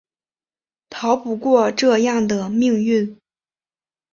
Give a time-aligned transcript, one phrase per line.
[0.89, 3.19] 逃不过这样的命运